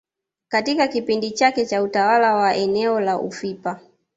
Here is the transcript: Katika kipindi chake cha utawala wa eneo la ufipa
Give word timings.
Katika 0.47 0.87
kipindi 0.87 1.31
chake 1.31 1.65
cha 1.65 1.83
utawala 1.83 2.35
wa 2.35 2.55
eneo 2.55 2.99
la 2.99 3.17
ufipa 3.19 3.79